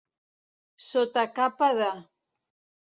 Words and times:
Sota 0.87 1.27
capa 1.37 1.71
de. 1.83 1.95